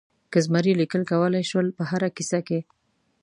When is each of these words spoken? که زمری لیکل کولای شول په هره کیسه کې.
که 0.31 0.39
زمری 0.45 0.73
لیکل 0.81 1.01
کولای 1.11 1.43
شول 1.49 1.67
په 1.77 1.83
هره 1.91 2.09
کیسه 2.17 2.39
کې. 2.47 2.59